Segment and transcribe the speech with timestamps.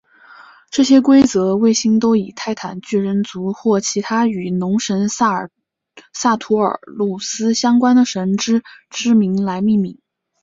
[0.71, 5.47] 这些规则卫星都以泰坦巨人族或其他与农神萨
[6.37, 9.99] 图尔努斯相关的神只之名来命名。